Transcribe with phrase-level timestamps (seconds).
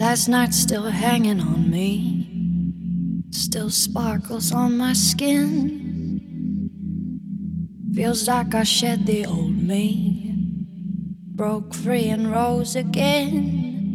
[0.00, 6.70] Last night still hanging on me, still sparkles on my skin.
[7.94, 10.32] Feels like I shed the old me,
[11.36, 13.92] broke free and rose again.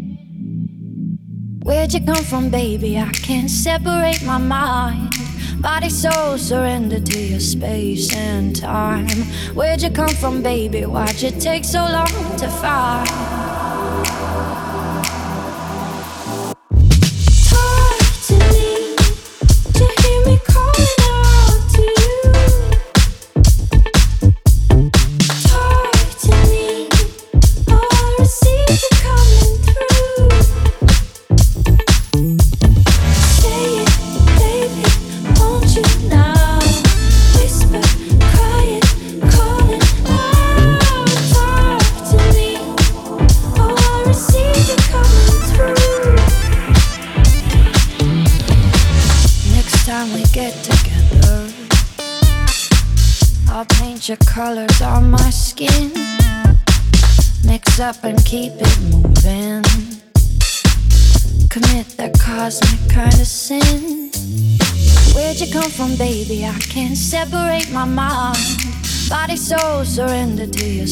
[1.64, 3.00] Where'd you come from, baby?
[3.00, 5.12] I can't separate my mind.
[5.60, 9.24] Body, soul, surrender to your space and time.
[9.56, 10.86] Where'd you come from, baby?
[10.86, 13.35] Why'd you take so long to find?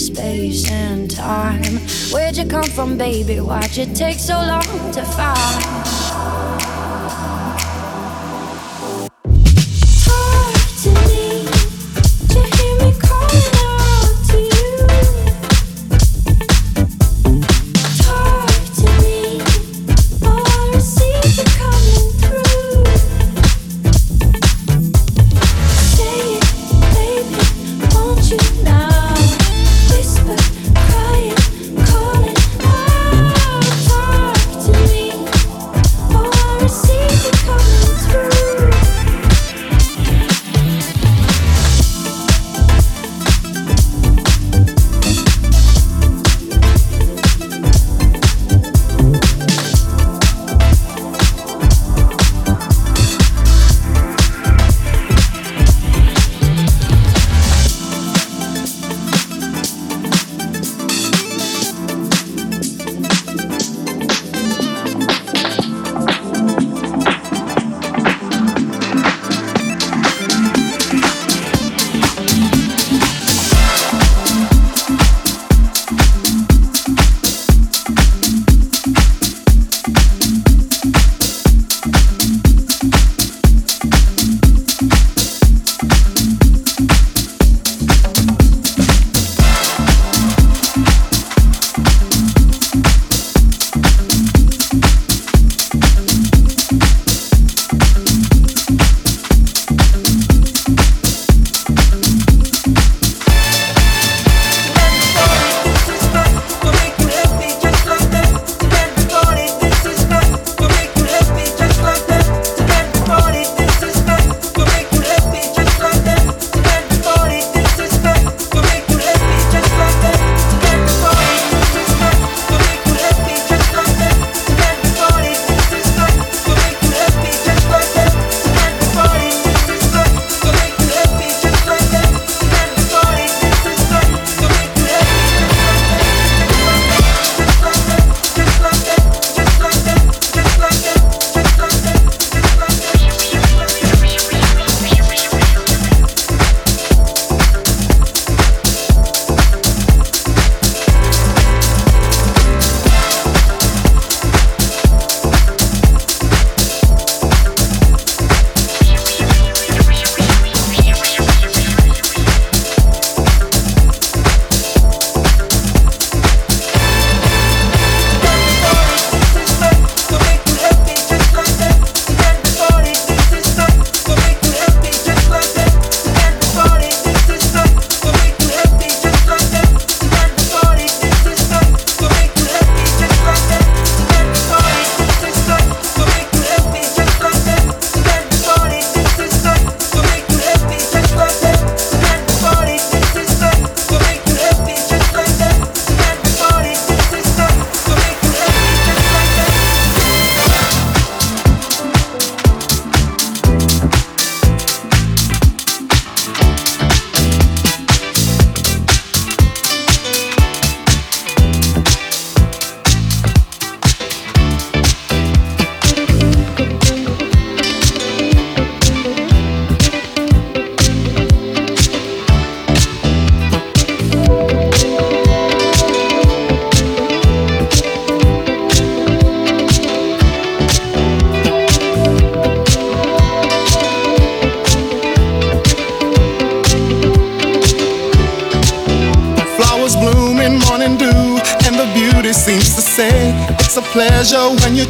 [0.03, 1.77] Space and time.
[2.11, 3.39] Where'd you come from, baby?
[3.39, 6.02] Why'd you take so long to find?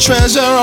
[0.04, 0.63] Treasure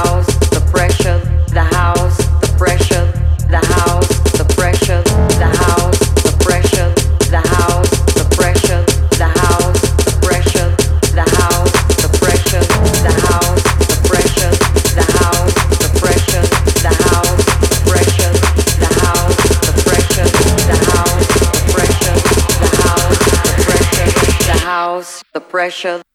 [25.61, 26.10] Pressure.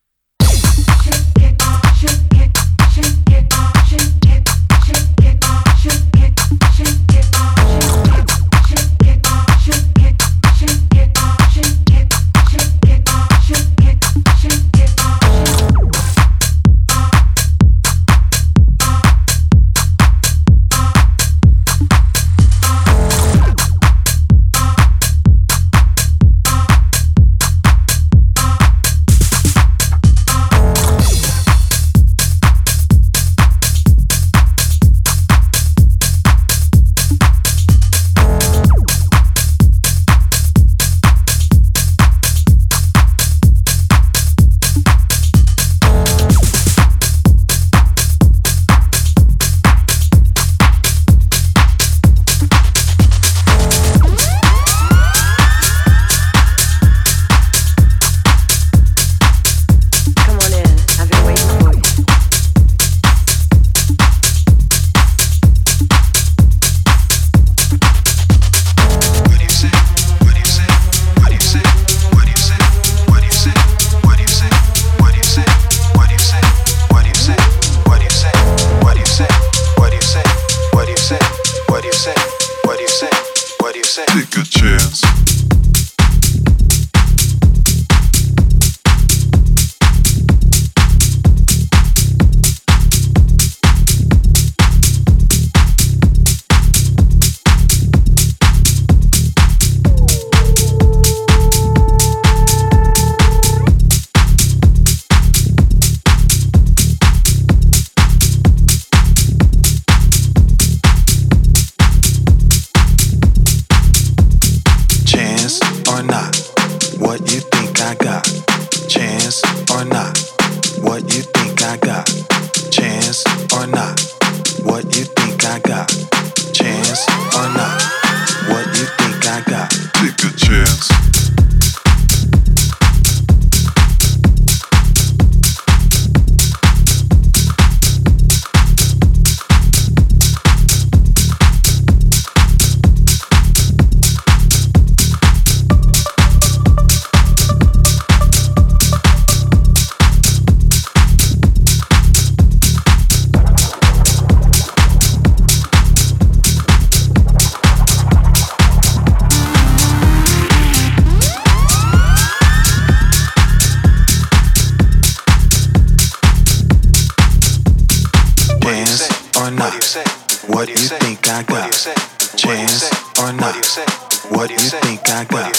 [174.30, 175.52] What do you think I got?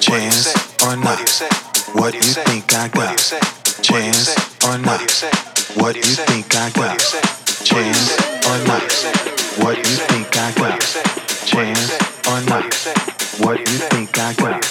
[0.00, 1.18] Chance or not,
[1.94, 3.18] what do you think I got?
[3.82, 4.30] Chance
[4.64, 5.00] or not,
[5.74, 6.98] what do you think I got?
[7.64, 8.14] Chance
[8.46, 8.82] or not,
[9.58, 10.80] what do you think I got?
[11.46, 11.92] Chance
[12.28, 12.74] or not,
[13.40, 14.67] what do you think I got?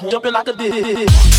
[0.00, 1.33] Disco, disco, disco.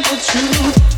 [0.00, 0.97] Big